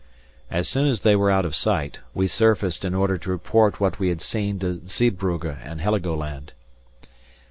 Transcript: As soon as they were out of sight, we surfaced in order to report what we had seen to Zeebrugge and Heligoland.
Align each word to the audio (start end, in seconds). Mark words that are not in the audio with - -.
As 0.49 0.67
soon 0.67 0.87
as 0.87 1.01
they 1.01 1.15
were 1.15 1.29
out 1.29 1.45
of 1.45 1.55
sight, 1.55 1.99
we 2.15 2.25
surfaced 2.27 2.83
in 2.83 2.95
order 2.95 3.19
to 3.19 3.29
report 3.29 3.79
what 3.79 3.99
we 3.99 4.09
had 4.09 4.19
seen 4.19 4.57
to 4.57 4.81
Zeebrugge 4.87 5.55
and 5.63 5.79
Heligoland. 5.79 6.53